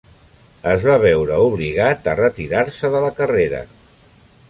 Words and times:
Es 0.71 0.85
va 0.91 0.95
veure 1.03 1.37
obligat 1.51 2.11
a 2.13 2.17
retirar-se 2.23 2.93
de 2.97 3.07
la 3.09 3.15
carrera. 3.23 3.65